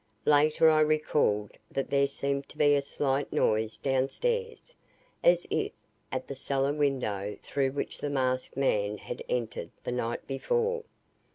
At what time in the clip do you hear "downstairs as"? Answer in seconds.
3.77-5.45